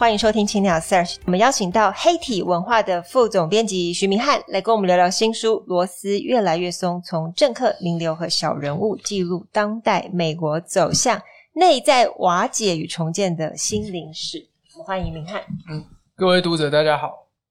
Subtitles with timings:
[0.00, 11.20] 欢迎收听青鸟 Search，我们邀请到黑体文化的副总编辑徐明翰来跟我们聊聊新书《螺丝越来越松：从政客、名流和小人物记录当代美国走向
[11.52, 14.38] 内在瓦解与重建的心灵史》。
[14.72, 15.42] 我们欢迎明翰。
[15.70, 15.84] 嗯，
[16.16, 17.08] 各位读者大家好，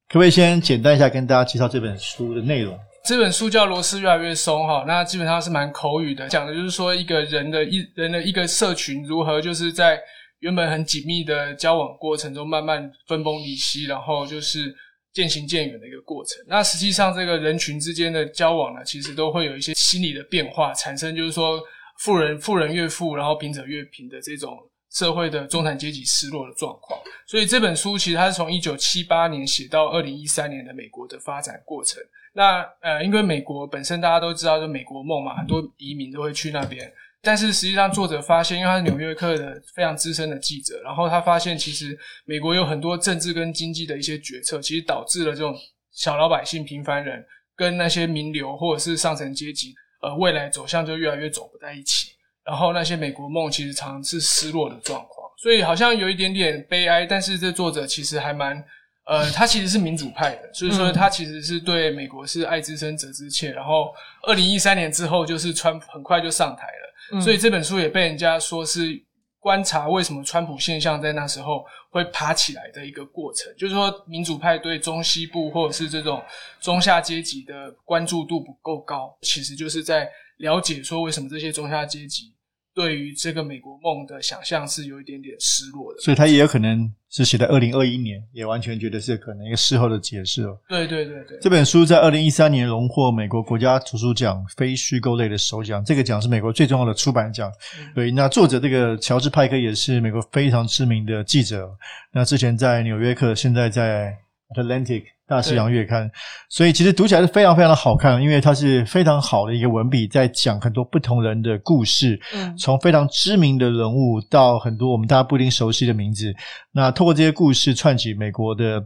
[0.08, 2.76] 可不可以先简单一下跟大家介绍这本书的内容？
[3.06, 10.00] 这本书叫《螺丝越来越松》哈，那基本上是蛮口语的，讲的就是说一个人的一人的一个社群如何就是在。
[10.40, 14.76] 原本很紧密的交往过程中，慢慢分崩离析，然后就是
[15.12, 16.38] 渐行渐远的一个过程。
[16.48, 21.62] 那实际上，这个人群之间的交往呢，其实都会有一些心理的变化产生，就是说
[22.00, 24.58] 富人富人越富，然后贫者越贫的这种
[24.92, 27.00] 社会的中产阶级失落的状况。
[27.28, 32.02] 所以这本书其实它是从一九七八年写到二零一三年的美国的发展过程。
[32.34, 36.90] 那呃，因为美国本身大家都知道，就美国梦嘛，很多移民都会去那边。
[37.22, 45.54] 但是实际上，作者发现，因为他是纽约客的非常资深的记者，然后他发现，其实美国有很多政治跟经济的一些决策，其实导致了这种
[45.92, 47.22] 小老百姓、平凡人
[47.58, 52.08] 跟那些名流或者是上层阶级，呃，未来走向就越来越走不在一起。
[52.46, 57.06] 然后那些美国梦其实常常是失落的状况，所以好像有一点点悲哀。
[57.06, 58.64] 但是这作者其实还蛮，
[59.06, 63.52] 呃，他其实是民主派的，所以说他其实是对美国是爱之深责之切。
[63.52, 66.89] 然后二零一三年之后，就是川很快就上台了。
[67.22, 69.02] 所以这本书也被人家说是
[69.40, 76.22] 观察为什么川普现象在那时候会爬起来的一个过程，就是说民主派对中西部或者是这种
[76.60, 82.34] 中下阶级的关注度不够高，其实就是在了解说为什么这些中下阶级。
[82.80, 90.58] 对于这个美国梦的想象是有一点点失落的，所以他也有可能是写在二零二一年，也完全觉得是可能一个事后的解释哦。
[90.70, 97.52] 对对对对，这本书在二零一三年荣获美国国家图书奖非虚构类的首奖，这个奖是美国最重要的出版奖。
[97.78, 101.70] 嗯、对，那作者这个乔治派克也是美国非常知名的记者，
[102.14, 104.18] 那之前在纽约客，现在在
[104.56, 105.04] Atlantic。
[105.30, 106.10] 大西洋月刊，
[106.50, 116.34] 所以其实读起来是非常非常的好看，因为它是非常好的一个文笔，在讲很多不同人的故事，嗯，从非常知名的人物到很多我们大家不一定熟悉的名字，
[116.72, 118.84] 那透过这些故事串起美国的。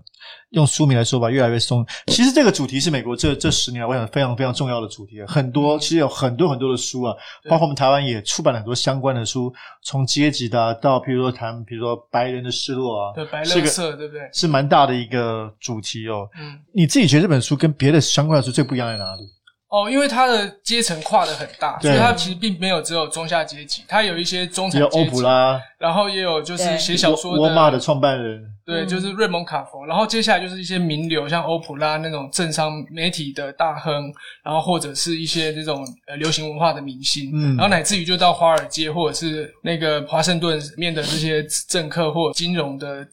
[0.53, 1.85] 用书名来说吧，越来越松。
[2.07, 5.21] 其实这个主题是美国这这十年来我想非常非常重要的主题。
[5.27, 7.13] 很多其实有很多很多的书啊，
[7.49, 14.21] 包括我们台湾也出版了很多相关的书，从阶级的、啊、到，比如说谈，比如说白人的失落啊，对，白人色，对不对？
[14.31, 16.29] 是蛮大的一个主题哦。
[16.39, 19.23] 嗯，你自己觉得这本书跟别的相关的书最不一样在哪里？
[19.73, 34.13] 哦，因为它的阶层跨的很大，所以它其实并没有只有中下阶级，它有一些中产阶级，有欧普拉，然后也有就是写小说的沃尔玛的创办人，对，就是瑞蒙卡佛，然后接下来就是一些名流，像欧普拉那种政商媒体的大亨，
[34.43, 43.03] 然后或者是一些这种呃流行文化的明星，嗯，然后乃至于就到华尔街或者是那个华盛顿面的这些政客或金融的。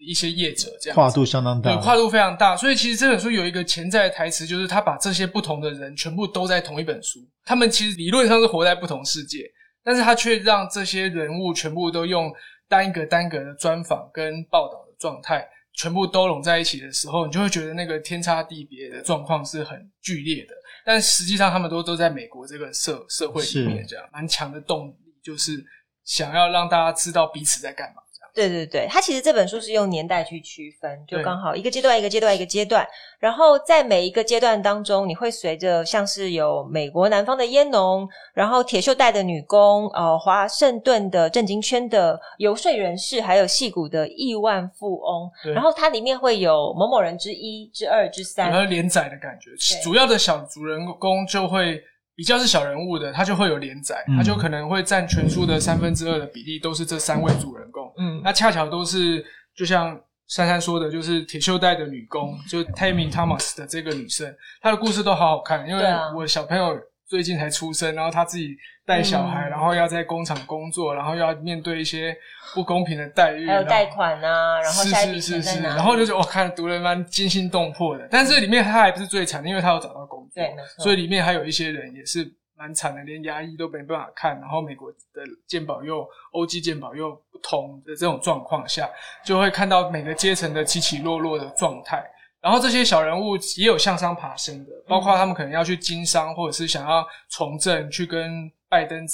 [0.00, 9.44] 一些业者这样跨度相当大，对，跨度非常大，所以其实这本书有一个潜在的台词，就是他把这些不同的人全部都在同一本书，他们其实理论上是活在不同世界，
[9.84, 12.32] 但是他却让这些人物全部都用
[12.68, 25.62] 单个单个的专访跟报道的状态，全部都拢在一起的时候，你就会觉得那个天差地别的状况是很剧烈的，但实际上他们都都在美国这个社社会里面，这样蛮强的动力，就是
[26.04, 28.02] 想要让大家知道彼此在干嘛。
[28.34, 32.86] 对对对，它其实这本书是用年代去区分，就刚好一个阶段一个阶段一个阶段，
[33.18, 49.50] 然后在每一个阶段当中，你会随着像是有美国南方的烟农，然后铁锈带的女工，呃，华盛顿的政经圈的游说人士，还有矽谷的亿万富翁，然后它里面会有某某人之一、之二、之三，然后连载的感觉，
[49.82, 51.82] 主要的小主人公就会。
[52.20, 57.90] 比较是小人物的，他就会有连载，他就可能会占全书的三分之二的比例，都是这三位主人公。
[57.96, 59.24] 嗯，那恰巧都是
[59.56, 64.30] 就像珊珊说的，就是铁锈带的女工，就 Tammy Thomas 的这个女生，
[64.60, 65.66] 她的故事都好好看。
[65.66, 65.82] 因为
[66.14, 66.78] 我小朋友
[67.08, 68.54] 最近才出生，然后她自己
[68.90, 72.16] 带小孩，然后要在工厂工作，然后要面对一些
[72.52, 78.08] 不公平的待遇，还有贷款啊，然后是是是是，然后就是我看读了蛮惊心动魄的。
[78.10, 80.28] 但是里面他还不是最惨的，因为他有找到工。
[80.28, 80.42] 作，
[80.78, 88.88] 所以里面还有一些人也是蛮惨的，连牙医都没办法看，然后美国的健保又欧基健保又不同的这种状况下，
[89.24, 92.04] 就会看到每个阶层的起起落落的状态。
[92.40, 99.04] 然后这些小人物也有向上爬升的，包括他们可能要去经商，或者是想要从政，去跟拜登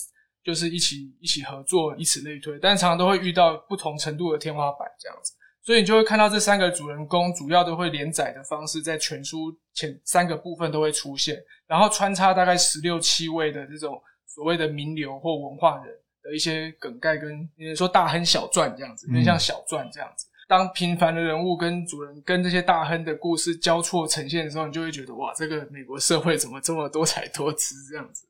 [0.45, 2.57] 就是一起一起合作，以此类推。
[2.61, 5.33] 但常常都会遇到不同程度的天花板这样子，
[5.65, 15.93] 所以你就会看到这三个主人公主要都会连载的方式，在全书前三个部分都会出现，然后穿插大概十六七位的这种所谓的名流或文化人
[16.23, 20.27] 的一些梗概，跟你说大亨小传这样子，有点像小传这样子。
[20.49, 28.29] 当平凡的人物跟主人跟这些大亨的故事交错呈现的时候，你就会觉得哇，这个美国社会怎么这么多彩多姿这样子？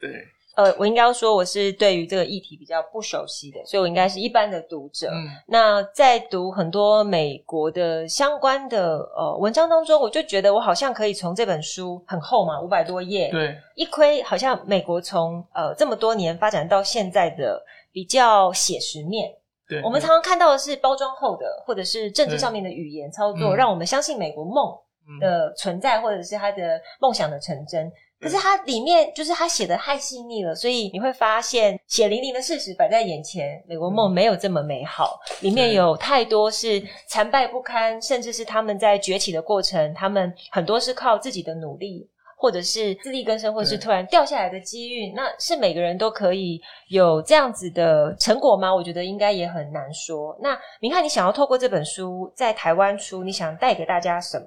[0.00, 0.10] 对，
[0.58, 5.08] 呃，我应该要说我是对于这个议题比较不熟悉的，所以我应该是一般的读者。
[5.08, 17.62] 嗯，那在读很多美国的相关的呃文章当中，我就觉得我好像可以从这本书很厚嘛，五百多页，对，一窥好像美国从呃这么多年发展到现在的
[17.92, 19.30] 比较写实面。
[19.68, 24.76] 对，我们常常看到的是包装后的，或者是政治上面的语言操作，让我们相信美国梦
[25.20, 27.88] 的存在，或者是他的梦想的成真。
[28.20, 42.08] 可是它里面就是它写的太细腻了，所以你会发现血淋淋的事实摆在眼前，美国梦没有这么美好，里面有太多是残败不堪，甚至是他们在崛起的过程，他们很多是靠自己的努力。
[42.40, 48.72] 或者是自力更生，或者是突然掉下来的机遇，那是每个人都可以有这样子的成果吗？
[48.72, 50.38] 我觉得应该也很难说。
[50.40, 54.46] 那明翰，你想要透过这本书在台湾出，你想带给大家什么？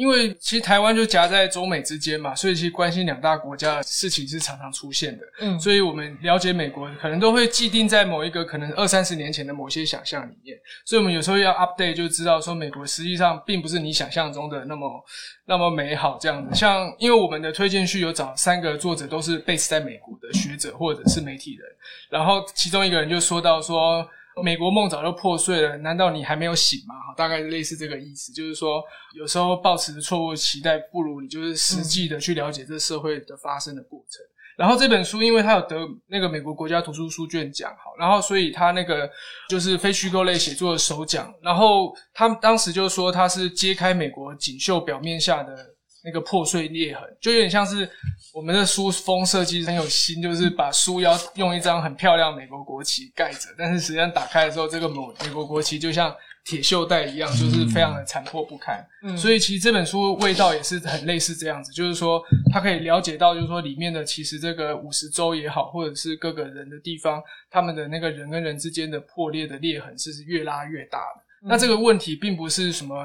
[0.00, 5.22] 因为其实台湾就夹在中美之间嘛，所以其实关心两大国家的事情是常常出现的。
[5.40, 10.56] 嗯，所以我们了解美国，可能都会既定在某一个可能二三十年前的某些想象里面。
[10.86, 15.04] 所以我们有时候要 update，就知道说美国实际上并不是你想象中的那么
[15.44, 16.54] 那么美好这样子。
[16.54, 21.68] 像因为我们的推荐序有找三个作者，都是 base 在美国的学者或者是媒体人，
[22.08, 24.08] 然后其中一个人就说到说。
[24.42, 26.94] 美国梦早就破碎了，难道你还没有醒吗？
[27.16, 28.82] 大概类似这个意思，就是说，
[29.14, 34.22] 有时候抱持错误期待，不如你就是实际的去了解这社会的发生的过程。
[34.56, 35.76] 然后这本书，因为它有得
[36.08, 39.10] 那个美国国家图书书卷奖，好，然后所以它那个
[39.48, 41.32] 就是非虚构类写作的首奖。
[41.42, 45.74] 然后他们当时就说，它是揭开美国锦绣表面下的。
[46.02, 47.88] 那个破碎裂痕，就有点像是
[48.32, 56.14] 我们的书封设计很有心，就是把书腰用一张很漂亮美国国旗盖着，但是实际上打开的时候，这个美美国国旗就像
[56.44, 58.82] 铁锈带一样，就是非常的残破不堪。
[59.02, 71.00] 嗯，所以其实这本书味道也是很类似这样子，就是说它可以了解到，就是说里面的其实这个五十州也好，或者是各个人的地方，他们的那个人跟人之间的破裂的裂痕是越拉越大
[71.42, 72.96] 那这个问题并不是什么。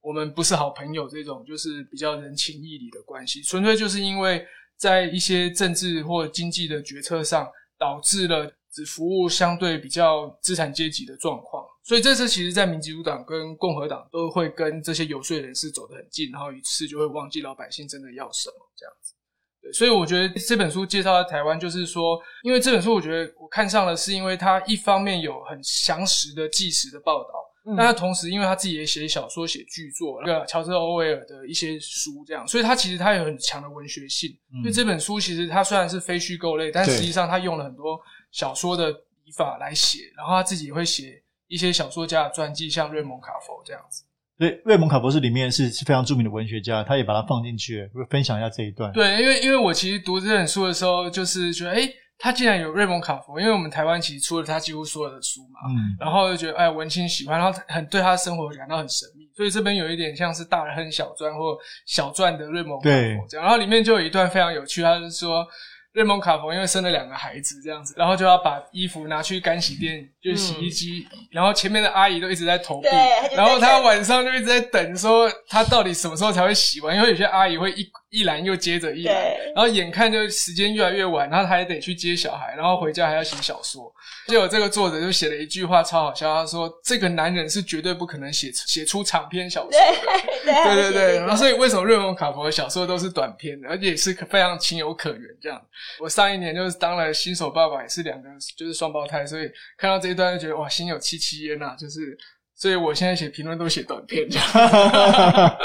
[0.00, 7.46] 我们不是好朋友，这种就是比较人情义理的关系，纯粹就是因为在一些政治或经济的决策上，
[7.78, 11.64] 导致了只服务相对比较资产阶级的状况。
[11.82, 19.14] 所以这次其实，在民主党跟共和党都会跟这些游说人士走得很近，然后一次就会忘记老百姓真的要什么这样子。
[19.60, 27.28] 对，所以我觉得这本书介绍在台湾，就是说，因为这本书我觉得我看上了是因为它一方面有很详实的纪实的报道。
[27.64, 34.30] 那他同时，因为他自己也写小说、写剧作，那个乔治·欧威尔的一些书，这样，所以他其实他有很强的文学性。
[34.52, 38.00] 嗯、所以这本书其实它虽然是非虚构类，但实际上他用了很多
[38.32, 44.04] 小说的笔法来写，然后他自己也会写一些小说家的传记，像瑞蒙·卡佛这样子。
[44.38, 48.90] 对，瑞蒙·卡佛是里面是非常著名的文学家，他也把它放进去，会分享一下这一段。
[48.92, 65.44] 对，因为因为我其实读这本书的时候，就是觉得，诶他竟然有瑞蒙卡佛，因为我们台湾其实出了他几乎所有的书嘛，嗯，然后就觉得哎文青喜欢，然后很对他的生活感到很神秘，所以这边有一点像是大亨小传或小传的瑞蒙卡佛这样，然后里面就有一段非常有趣，他就是说。
[65.92, 72.88] 瑞蒙卡佛因为生了两个孩子这样子，然后就要把衣服拿去干洗店，就是洗衣机，嗯、然后前面的阿姨都一直在投币，
[73.34, 79.14] 然后她晚上就一直在等，说她到底什么时候才会洗完，因为有些阿姨会一一篮又接着一篮，
[79.54, 83.90] 然后眼看就时间越来越晚，然后他还得去接小孩，然后回家还要写小说。
[84.26, 89.78] 结果这个作者就写了一句话超好笑，他说：“这个男人是绝对不可能写写出长篇小说的。
[90.44, 95.60] 对”对对对对，然后所以为什么瑞蒙卡佛的小说都是短篇的，而且也是非常情有可原这样。
[95.98, 101.74] 我上一年就是当了新手爸爸，也是两个就是双胞胎，所以看到这一段就觉得哇，心有戚戚焉呐。
[101.78, 102.16] 就是，
[102.54, 104.46] 所以我现在写评论都写短篇这样。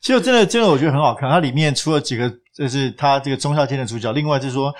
[0.00, 4.74] 其实真的真的我觉得很好看，它里面除了几个就是他这个中下阶的主角，另外就是说。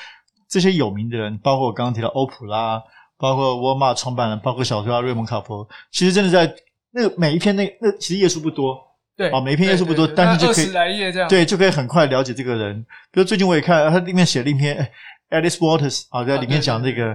[0.48, 2.78] 这些有名的人，包括我刚刚提到欧普拉，
[3.16, 6.54] 包括沃尔玛创办人，包括小说家瑞蒙卡佛，其实真的在
[6.90, 8.78] 那个每一篇那那其实页数不多，
[9.16, 12.84] 对啊，每一篇页数不多，对对对，但是就可以二十来页这样，对，就可以很快了解这个人。
[13.10, 14.86] 比如最近我也看他里面写了一篇
[15.30, 17.14] Alice Waters 啊，在里面讲这个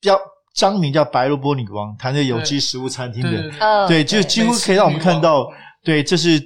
[0.00, 0.18] 比较
[0.58, 5.48] 章名叫《白萝卜女王》，谈的有机食物餐厅的，对，就几乎可以让我们看到，
[5.84, 6.36] 对，这是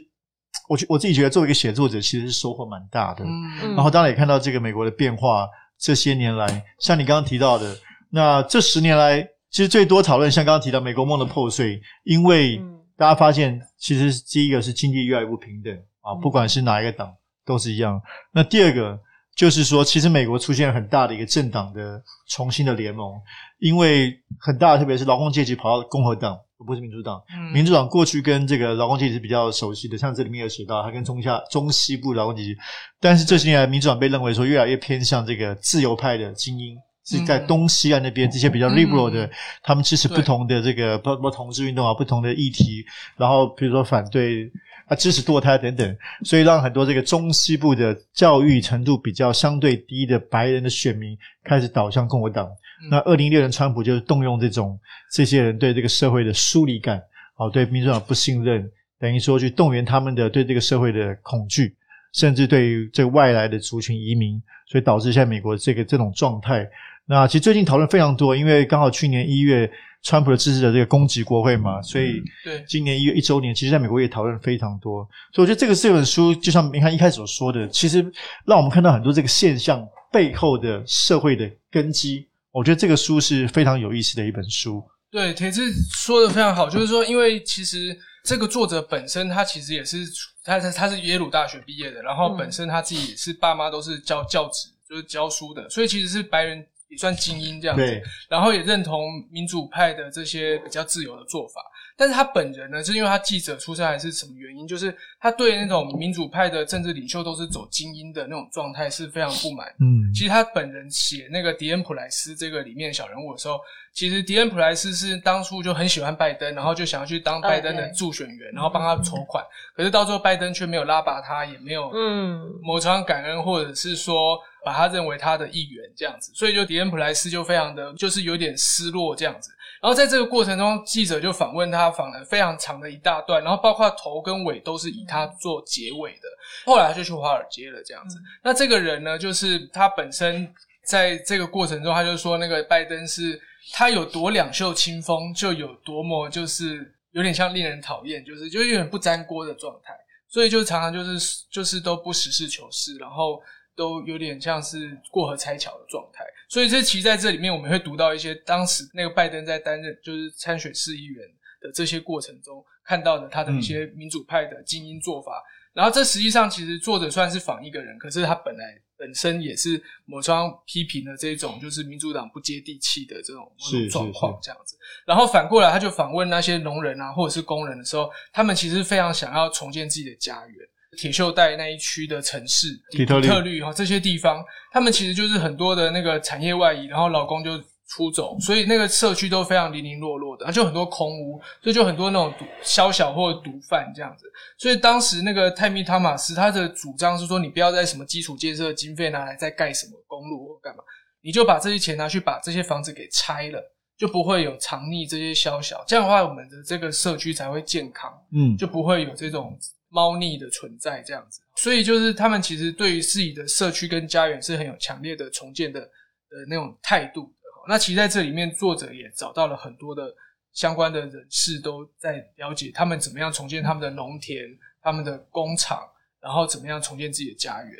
[0.68, 3.24] 我我自己觉得作为一个写作者，其实是收获蛮大的。
[3.24, 7.74] 嗯，然后当然也看到这个美国的变化，这些年来，像你刚刚提到的，
[8.10, 12.60] 那这十年来，其实最多讨论，像刚刚提到美国梦的破碎，因为
[12.98, 17.10] 大家发现，其实第一个是经济越来越不平等啊，不管是哪一个党
[17.46, 17.98] 都是一样。
[18.30, 19.00] 那第二个。
[19.34, 23.14] 就是说，其实美国出现了很大的一个政党的重新的联盟，
[23.60, 26.36] 因为很大的，特别是劳工阶级跑到共和党，
[26.66, 27.18] 不是民主党。
[27.34, 32.54] 嗯、民主党过去跟这个劳工阶级是比较熟悉的，像这里面有写到，他跟中下、中西部劳工阶级。
[33.00, 39.30] 但是这些年来，民主党被认为说越来越偏向这个自由派的精英，是在东西岸那边这些比较 liberal 的，
[39.62, 42.84] 他们支持不同的这个包括同志运动啊，不同的议题，
[43.16, 44.52] 然后比如说反对。
[44.92, 52.46] 啊，支持堕胎等等，所以让很多这个中西部的教育程度比较相对低的白人的选民开始倒向共和党。
[52.46, 54.78] 嗯、那二零一六年，川普就是动用这种
[55.10, 57.00] 这些人对这个社会的疏离感，
[57.36, 58.70] 哦，对民主党不信任，
[59.00, 61.74] 等于说去动员他们的对这个社会的恐惧，
[62.12, 66.68] 甚至对于这个外来的族群移民，所以导致现在美国这个这种状态。
[67.06, 69.70] 那其实最近讨论非常多，因为刚好去年一月。
[70.02, 75.08] 川普的支持者这个攻击国会嘛，所以对今年一月一周年，其实在美国也讨论非常多。
[75.32, 78.04] 所以我觉得这个这本书，就像您看一开始所说的，其实
[78.44, 82.28] 让我们看到很多这个现象背后的社会的根基。
[82.50, 84.82] 我觉得这个书是非常有意思的一本书。
[85.10, 89.98] 对，铁志说的非常好，就是说，因为其实这个作者本身他其实也是
[90.44, 96.66] 他他他是耶鲁大学毕业的，然后本身他自己也是爸妈都是教教职，就是教书的，所以其实是白人。
[96.92, 101.62] 也算精英这样子，然后也认同民主派的这些比较自由的做法，
[101.96, 109.66] 但是他本人呢，是因为他记者出身还是什么原因，就是他对那种民主派的政治领袖都是走精英的那种状态是非常不满。
[109.80, 113.58] 嗯，其实他本人写那个迪恩普莱斯这个里面小人物的时候，
[113.94, 119.42] 其实迪恩普莱斯是当初就很喜欢拜登，然后就想要去当拜登的助选员，然后帮他筹款，
[119.74, 124.38] 可是到最后拜登却没有拉拔他，也没有嗯某场感恩，或者是说。
[124.64, 129.50] 把他认为他的一员这样子，所以就迪恩普莱斯就非常的就是有点失落这样子。
[129.80, 136.28] 然后在这个过程中，记者就访问他，访了非常长的一大段，然后包括头跟尾都是以他做结尾的。
[136.64, 138.16] 后来他就去华尔街了这样子。
[138.44, 140.48] 那这个人呢，就是他本身
[140.84, 143.40] 在这个过程中，他就说那个拜登是
[143.72, 149.92] 他有多两袖清风，就有多么就是有点像令人讨厌，就是就有点不沾锅的状态，
[150.28, 153.42] 所以就常常就是就是都不实事求是，然后。
[153.74, 161.26] 都有点像是过河拆桥的状态，所以这其实在这里面我们会读到一些当时那个拜登在担任就是参选市议员
[161.60, 173.50] 的这些过程中看到的他的一些民主派的精英做法，嗯、然后这实际上其实作者算是仿一个人，可是他本来本身也是某双批评的这种就是民主党不接地气的这种
[173.90, 174.76] 状况这样子，
[175.06, 180.68] 然后反过来他就访问那些农人啊或者是工人的时候，他们其实非常想要重建自己的家园。
[180.98, 187.58] 铁锈带那一区的城市，底特律哈这些地方，他们其实就是很多的那个产业外移，然后老公就
[187.88, 192.32] 出走，所以那个社区都非常零零落落的，就很多空屋，所以就很多那种
[192.62, 194.26] 宵小或者毒贩这样子。
[194.58, 200.82] 所以当时那个泰米汤马斯他的主张是说，你不要在什么基础建设经费拿来再盖什么公路或干嘛，
[201.22, 203.58] 你就把这些钱拿去把这些房子给拆了，
[203.96, 209.58] 就不会有藏匿这些宵小，这样的话我们的这个社区才会健康，嗯，就不会有这种。
[209.92, 217.50] 猫腻的存在这样子，所以就是他们其实对于自己的社区跟家园是很有强烈的重建的的那种态度的。
[217.68, 220.12] 那其实在这里面，作者也找到了很多的
[220.52, 224.44] 相关的人士，都在了解他们怎么样重建他们的农田、
[224.82, 225.86] 他们的工厂，
[226.20, 227.72] 然后怎么样重建自己的家园。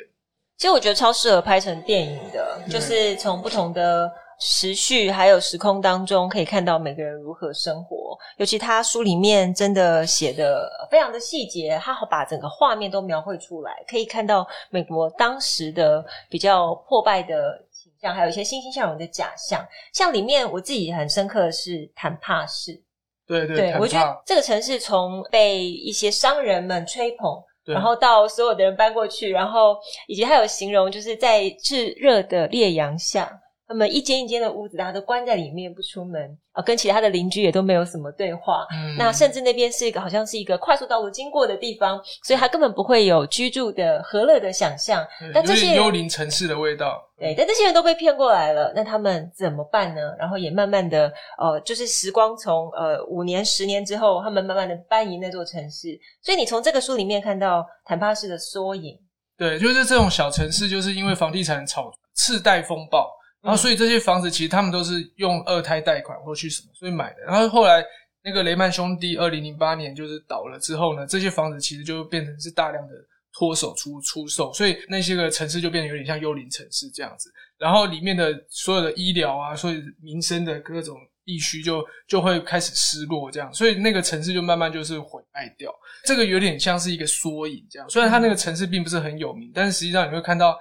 [0.57, 4.11] 其实我觉得超适合拍成电影的，就是从不同的。
[4.39, 8.17] 时序还有时空当中，可以看到每个人如何生活。
[8.37, 19.65] 尤其他书里面真的写的非常的细节，他好把整个画面都描绘出来，可以看到美国当时的比较破败的形象，还有一些欣欣向荣的假象。
[19.93, 22.81] 像里面我自己很深刻的是坦帕市，
[23.27, 33.39] 对对，对我觉得这个城市从被一些商人们吹捧，然后到所有的人搬过去，然后以及他有形容就是在炙热的烈阳下。
[33.73, 38.67] 那么一间一间的屋子，大家都关在里面不出门啊，跟其他的邻居也都没有什么对话。
[38.71, 45.03] 嗯，那甚至那边是一个好像是一个快速道路经过的地方，所以他根本不会有居住的和乐的想象。
[45.33, 50.01] 但这些幽灵城市的味道，对，但这些人都被骗过来了，那他们怎么办呢？
[50.19, 55.99] 然后也慢慢的，呃，就是时光从呃五年、十年之后，他们慢慢的搬移那座城市。
[56.21, 58.95] 所以你从这个书里面看到坦帕市的缩影。
[59.35, 63.09] 对，就是这种小城市，就是因为房地产炒次贷风暴。
[63.43, 67.21] 然后所以这些房子其实他们都是用二胎贷款或去什么所以买的。
[67.27, 67.83] 然后后来
[68.23, 72.93] 那个雷曼兄弟二零零八年就是倒了之后呢，这些房子其实就变成是大量的
[73.37, 77.29] 脱手出出售，所以那些个城市就变得有点像幽灵城市这样子。
[77.59, 80.95] 然后里面的所有的医疗啊，所以民生的各种。
[81.25, 85.73] 必须就就会开始失落，这样，所以那个城市就慢慢就是毁败掉。
[86.03, 87.89] 这个有点像是一个缩影，这样。
[87.89, 90.53] 虽然它那个城市并不是很有名，但是实际上你会看到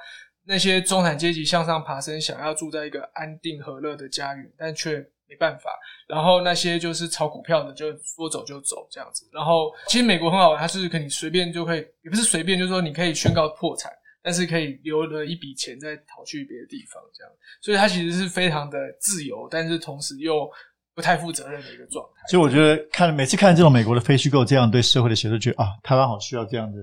[0.44, 5.70] 那些中产阶级向上爬升，想要住在一个安定和乐的家园，但却没办法。
[6.08, 9.28] 然后那些就是炒股票的，就说走就走这样子。
[9.32, 13.90] 然后其实美国很好玩，它是可以随便就可以，也不是随便，就是说你可以宣告破产。
[14.24, 20.48] 但是可以留了一笔钱再逃去别的地方，这样，所以它其实是非常的自由，但是同时又
[20.94, 22.28] 不太负责任的一个状态。
[22.30, 26.78] 所以我觉得看每次看这种美国的非虚构这样对社会的写作，觉得啊，台湾好需要这样的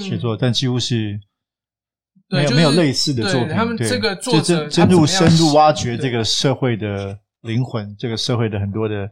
[0.00, 1.16] 写作，嗯、但几乎是
[2.32, 3.48] 没有、就是、没有类似的作品。
[3.50, 9.08] 他们这个作者深入深入挖掘这个社会的灵魂，这个社会的很多的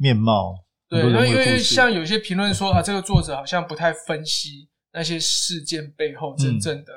[0.00, 0.54] 面貌。
[0.88, 4.68] 对，因为因为像有些评论说啊，这个作者好像不太分析。
[4.92, 6.92] 那些事件背后真正的、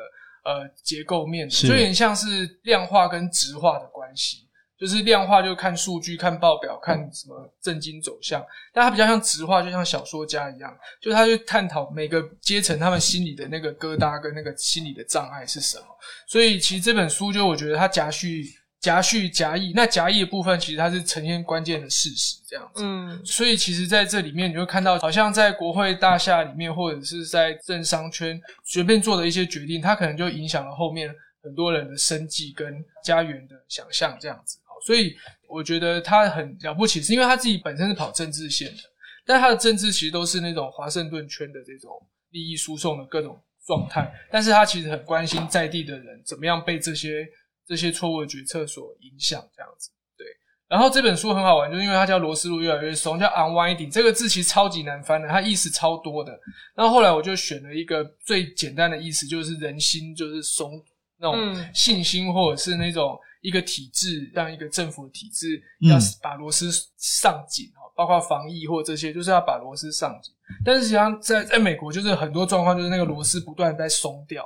[0.45, 4.47] 嗯、呃结构面，就有点像是量化跟质化的关系。
[4.79, 8.41] 就是量化就看数据、看报表、看什么政经走向，
[8.73, 15.85] 但它比较像直化，就像小说家一样，就他去探讨每个阶层他们心里的那个疙瘩跟那个心理的障碍是什么。
[16.27, 18.45] 所以其实这本书就我觉得它夹叙。
[18.81, 34.58] 夹叙夹议，那夹议的部分其实它是呈现关键的事实这样子，嗯，所以其实在这里面你会看到，好像在国会大厦里面，或者是在政商圈随便做的一些决定，它可能就影响了后面很多人的生计跟家园的想象这样子。
[34.81, 35.15] 所以
[35.47, 38.83] 我觉得他很了不起，是因为他自己本身是跑政治线的，
[39.25, 41.91] 但他的政治其实都是那种华盛顿圈的这种
[42.31, 47.27] 利益输送的各种状态，但是他其实很关心在地的人怎么样被这些。
[47.69, 50.25] 这些错误的决策所影响，这样子对。
[50.67, 56.31] 然后这本书很好玩，就是因为它叫罗斯路越来越松，叫 unwinding 这个字其实超级难翻的，它意思超多的。
[56.75, 60.83] 然后后来我就选了一个最简单的意思，就是人心就是松
[61.19, 70.33] 那种信心，或者是那种一个体制，让一个政府的体制要把螺丝上紧，包括防疫或这些，就是要把螺丝上紧。
[70.65, 74.43] 但是实际上在在美国，就是很多状况就是那个螺丝不断在松掉。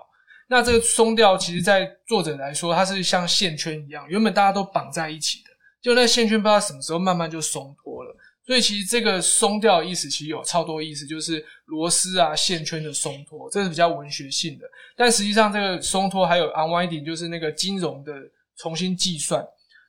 [0.48, 5.50] 那这个松掉，其实，在作者来说，它是像线圈一样，原本大家都绑在一起的，
[5.82, 8.16] 就那线圈不知道什么时候慢慢就松脱了。
[8.46, 14.66] 所以，其实这个松掉的意思其实有超多意思，就是螺丝啊、线圈的松脱，这是比较文学性的。
[14.96, 18.14] 但实际上，这个松脱还有 unwinding，就是那个金融的
[18.58, 19.46] 重新计算，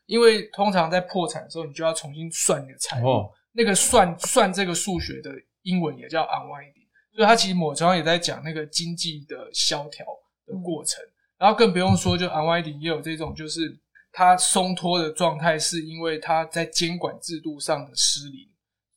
[0.06, 5.30] 因为通常在破产的时候，你就要重新算你的财务，哦、那个算算这个数学的
[5.62, 10.04] 英文也叫 unwinding，所以它其实某程度上也在讲那个经济的萧条。
[10.46, 11.02] 的过程，
[11.38, 13.74] 然后更不用说，就 unwinding 也有这种，就是
[14.14, 18.48] 它松脱的状态，是因为它在监管制度上的失灵，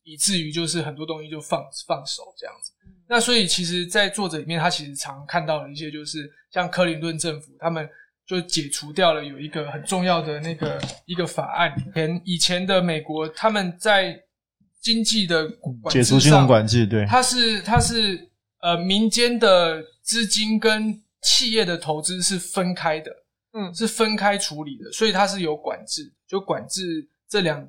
[0.04, 2.72] 以至于就是很多东西就放放手这样子。
[3.10, 7.90] 那所以其实，在作者里面，他其实常看到了一些，就是像克林顿政府，他们
[8.28, 14.18] 就解除掉了有一个很重要的那个一个法案，前以前的美国他们在
[14.82, 15.48] 经济的
[15.82, 18.30] 管制上，解除金融管制，对，它是它是
[18.62, 23.10] 呃民间的资金跟企业的投资是分开的，
[23.58, 27.68] 嗯，是分开处理的，所以它是有管制，就管制这两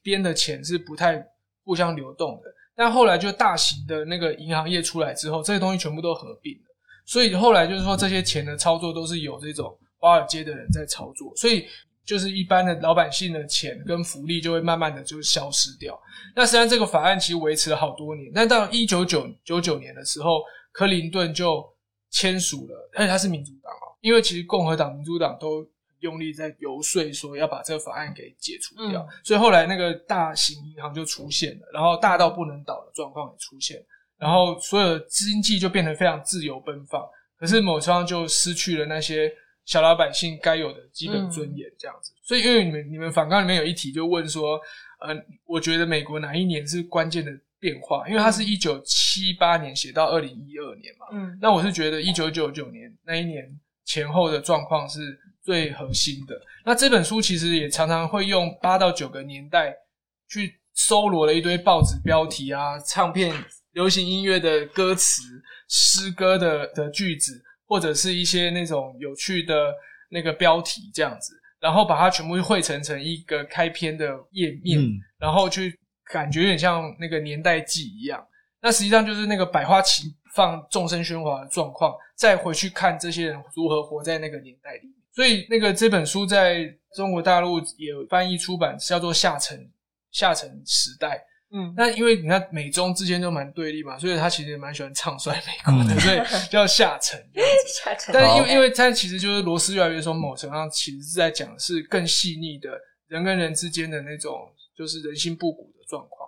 [0.00, 1.20] 边的钱是不太
[1.64, 2.54] 互相流动的。
[2.76, 6.64] 但后来就大型的那个银行业出来之后，这些东西全部都合并了，
[7.04, 11.66] 所以后来就是说这些钱的操作都是有这种华尔街的人在操作，所以
[12.04, 16.00] 就是一般的老百姓的钱跟福利就会慢慢的就消失掉。
[16.36, 21.64] 那实际上这个法案其实维持了好多年，但到一九九九年的时候，克林顿就。
[22.10, 25.66] 签署了，而且他是民主党哦，因为其实共和党、民主党都
[26.00, 33.76] 用力在游说，说要把这个法案给解除掉，嗯、所以后来那个大型银行就出现了，然后大到不能倒的状况也出现，
[34.16, 37.04] 然后所有的经济就变得非常自由奔放，
[37.36, 39.32] 可是某方就失去了那些
[39.64, 42.12] 小老百姓该有的基本尊严，这样子。
[42.12, 44.60] 嗯、所以因为你们你们反纲里面有一题就问说，
[45.00, 47.32] 呃，我觉得美国哪一年是关键的？
[47.60, 53.44] 变化，因为它是一九七八年写到二零一二年嘛，嗯，那我是觉得一九九九年那一年
[53.88, 56.40] 前后的状况是最核心的。
[56.64, 59.74] 那这本书其实也常常会用八到九个年代
[60.28, 63.34] 去搜罗了一堆报纸标题啊、唱片、
[63.72, 65.22] 流行音乐的歌词、
[65.68, 69.72] 诗歌的的句子，或者是一些那种有趣的
[70.10, 75.76] 那个标题这样子，然后把它全部汇成成一个开篇的页面，嗯，然后去。
[76.10, 78.26] 感觉有点像那个年代记一样，
[78.62, 84.94] 那实际上就是那个百花齐放、众生喧哗的状况，再回去看这些人如何活在那个年代里面。
[85.12, 86.64] 所以那个这本书在
[86.94, 89.68] 中国大陆也翻译出版，叫做《下沉
[90.12, 91.08] 下沉时代》。
[91.50, 97.18] 嗯，那因为你看美中之间都蛮对立嘛，所以他其实也蛮喜欢唱衰美国的，嗯、所以叫下沉。
[97.82, 98.12] 下沉。
[98.12, 102.70] 但是因为因为他其实就是罗斯越来越松，某程度上其实是在讲是更细腻的
[103.06, 104.32] 人跟人之间的那种
[104.76, 106.27] 就是人心不古的状况。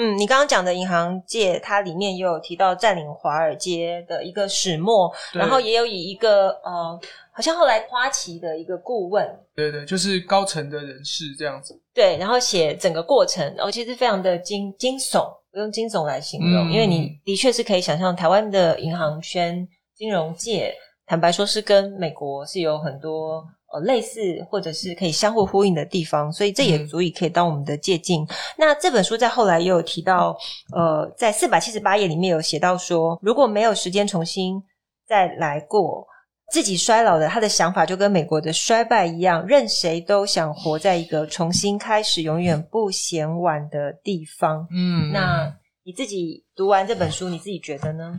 [0.00, 7.00] 嗯，你刚刚讲的银行界，它里面也有提到占领华尔街的一个始末，然后也有以一个呃，
[7.32, 20.72] 好像后来花旗的一个顾问，对对，就是高层的人士这样子，对，然后写整个过程，然后其实非常的惊惊悚，不用惊悚来形容，嗯、因为你的确是可以想象台湾的银行圈、金融界，
[21.06, 23.44] 坦白说是跟美国是有很多。
[23.72, 24.18] 呃，类似
[24.50, 28.20] 或者是可以相互呼应的地方，所以这也足以可以当我们的借鉴。
[28.22, 30.36] 嗯、那这本书在后来也有提到，
[30.74, 34.62] 呃，在四百七十八页里面有写到说，如果没有时间重新
[35.06, 36.06] 再来过，
[36.50, 44.66] 自己衰老的他的想法就跟美国的衰败一样，任谁都想活在一个重新开始、永远不嫌晚的地方。
[44.70, 45.54] 嗯，那
[45.84, 48.18] 你自己读完这本书，你自己觉得呢？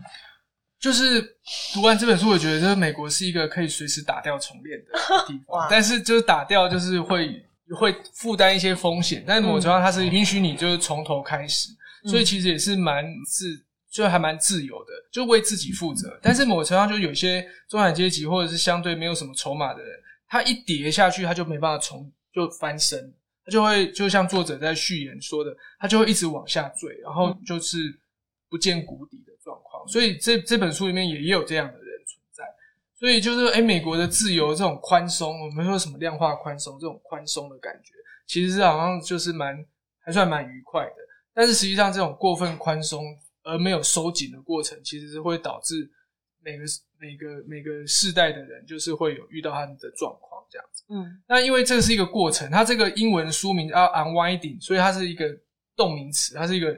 [0.80, 1.22] 就是
[1.74, 4.92] 读完这本书，我觉得就是美国是一个可以随时打掉重练的
[5.28, 11.70] 地方，但是就是打掉就是会会负担一些风险，但是某种程度上它是允许你就是从头开始，
[12.06, 13.62] 所以其实也是蛮自，
[13.92, 16.18] 就还蛮自由的，就为自己负责。
[16.22, 23.14] 但是某种程度上就有些中产阶级或者是相对没有什么筹码的人，他一跌下去他就没办法从就翻身，
[23.44, 27.78] 他就会就像作者在序言说的，他就会一直往下坠，然后就是
[28.50, 29.29] 不见谷底的。
[29.90, 32.44] 所以这这本书里面也也有这样的人存在，
[32.96, 37.94] 所以就是哎美国的自由这种宽松，我们说什么量化宽松这种宽松的感觉，
[38.28, 39.66] 其实是好像就是蛮
[40.00, 40.96] 还算蛮愉快的。
[41.34, 43.04] 但是实际上这种过分宽松
[43.44, 45.90] 而没有收紧的过程，其实是会导致
[46.42, 46.64] 每个
[47.00, 50.84] 每个每个世代的人就是会有遇到他们的状况这样子。
[50.90, 55.26] 嗯，那因为这是一个过程，它这个英文书名叫 Unwinding，所以它是一个
[55.76, 56.78] 动名词，它是一个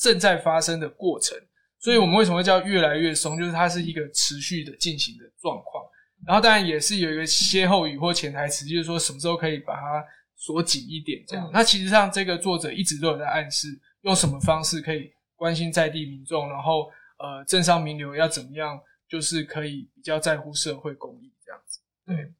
[0.00, 1.38] 正在发生的过程。
[1.84, 3.36] 所以我们为什么会叫越来越松？
[3.36, 5.84] 就是它是一个持续的进行的状况。
[6.26, 10.02] 然后当然也是有一个歇后语或潜台词，就是说什么时候可以把它
[10.34, 11.50] 锁紧一点这样。
[11.52, 13.68] 那其实上这个作者一直都有在暗示，
[14.00, 21.80] 用什么方式可以关心在地民众，然后呃政商名流要怎么样，就是可以比较在乎社会公益这样子。
[22.06, 22.32] 对，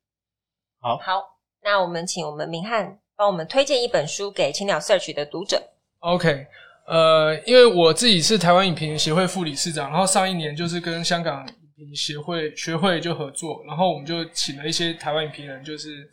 [0.80, 1.20] 好，好，
[1.62, 5.62] 那我们请我们明翰帮我们推荐一本书给青鸟 Search 的读者。
[5.98, 6.46] OK。
[6.86, 16.06] 呃，因为我自己是台湾影评人协会副理事长，然后上一年就是跟香港影评协会学会就合作，然后我们就请了一些台湾影评人，就是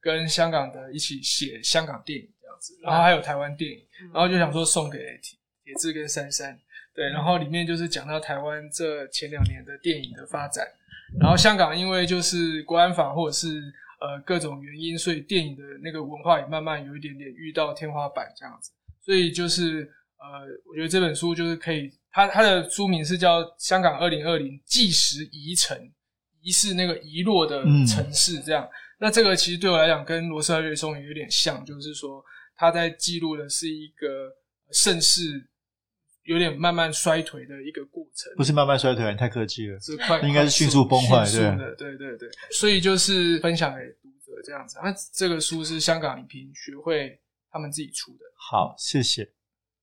[0.00, 3.78] 跟香港的一起写香港电影这样子，然后还有台湾电影，
[4.12, 6.58] 然后就想说送给铁铁志跟珊珊，
[6.92, 10.66] 对，然后里面就是讲到台湾这前两年的电影的发展，
[11.20, 13.62] 然后香港因为就是国安法或者是
[14.00, 18.72] 呃各种原因，所以电影的那个文化也慢慢有一点点遇到天花板这样子，
[19.04, 19.88] 所以就是。
[20.32, 25.78] 呃，我觉得这本书就是可以，它它的书名是叫《香港二零二零纪实遗城》，
[26.40, 28.64] 遗是那个遗落的城市，这样。
[28.64, 32.24] 嗯、那这个其实对我来讲，跟罗斯越来越松也有点像，就是说
[32.56, 34.32] 他在记录的是一个
[34.72, 35.48] 盛世
[36.24, 38.32] 有点慢慢衰退的一个过程。
[38.36, 42.28] 不是慢慢衰退，太客气了，是快， 应该是迅速崩坏，对，对对对。
[42.50, 44.76] 所以就是分享给读者这样子。
[44.82, 48.18] 那这个书是香港影评学会他们自己出的。
[48.34, 49.35] 好，谢谢。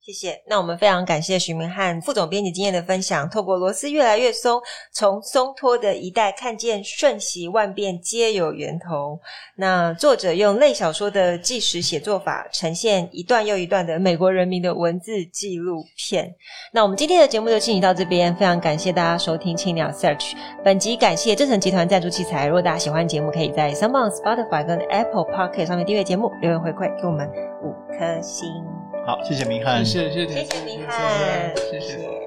[0.05, 0.37] 谢谢。
[0.47, 4.61] 那我们非常感谢徐明翰副总编辑经验的分享，透过螺丝越来越松，
[4.91, 9.17] 从松脱的一代看见瞬息万变皆有源头。
[9.55, 16.29] 那作者用类小说的纪实写作法，呈现一段又一段的美国人民的文字纪录片。
[16.73, 20.33] 那我们今天的节目就进行到这边，非常感谢大家收听青鸟 Search。
[20.65, 22.45] 本集感谢正成集团赞助器材。
[22.47, 27.25] 如果大家喜欢节目，可以在 SoundOn Spotify 跟 Apple Podcast 上面订阅节目，留言回馈给我们
[27.63, 28.82] 五颗星。
[29.05, 32.22] 好，谢谢明翰，谢谢谢谢，谢谢明翰，谢谢。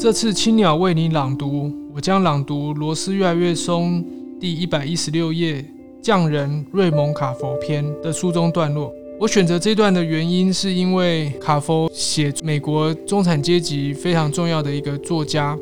[0.00, 4.02] 这次青鸟为你朗读，我将朗读《罗斯越来越松》
[4.40, 5.62] 第一百一十六页
[6.00, 8.90] “匠人瑞蒙卡佛篇”的书中段落。
[9.20, 15.54] 我选择这段的原因，是因为卡佛写美国中产阶级非常重要的一个作家，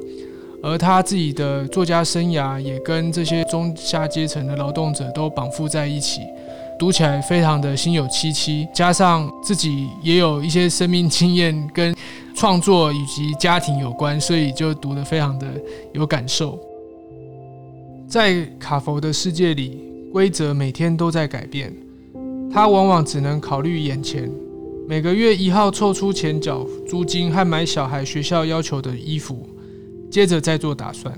[0.63, 6.21] 而他自己的作家生涯也跟这些中下阶层的劳动者都绑缚在一起。
[6.79, 11.93] 读起来非常的心有戚戚，加上自己也有一些生命经验跟
[12.39, 15.47] 创作以及家庭有关，所以就读得非常的
[15.93, 16.57] 有感受。
[18.07, 21.75] 在卡佛的世界里，规则每天都在改变，
[22.49, 24.31] 他往往只能考虑眼前，
[24.87, 29.45] 每个月一号凑出钱缴租金和买小孩学校要求的衣服，
[30.09, 31.13] 接着再做打算。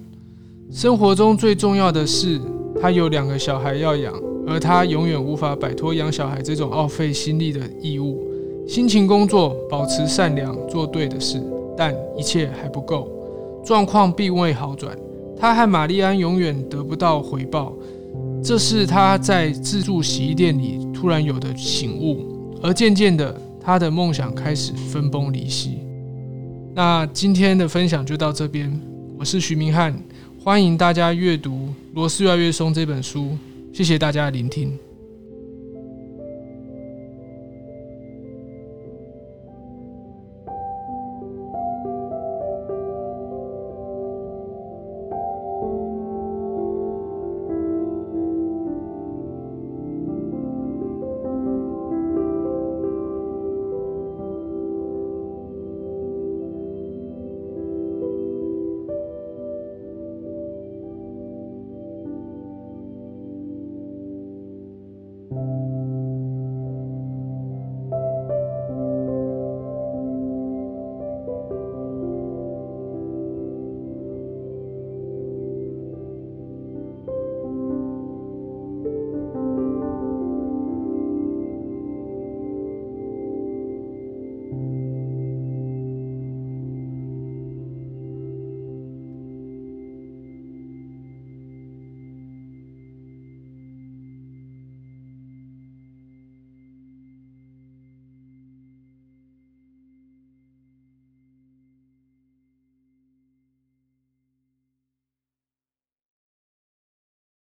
[0.73, 2.41] 生活中最重要的是，
[2.81, 4.15] 他有两个小孩要养，
[4.47, 8.27] 而他永远无法摆脱养小孩这种耗费心力的义务。
[8.71, 11.43] 辛勤工作，保持善良，做对的事，
[11.77, 13.11] 但一切还不够，
[13.65, 14.97] 状况并未好转。
[15.37, 17.73] 他和玛丽安永远得不到回报，
[18.45, 22.25] 这是他在自助洗衣店里突然有的醒悟，
[22.63, 25.79] 而渐渐的，他的梦想开始分崩离析。
[26.73, 28.81] 那今天的分享就到这边，
[29.19, 29.93] 我是徐明翰。
[30.39, 31.51] 欢迎大家阅读
[31.93, 33.31] 《螺丝越来越松》这本书，
[33.73, 34.79] 谢谢大家的聆听。